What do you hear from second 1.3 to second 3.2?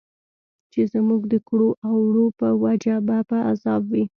د کړو او وړو په وجه به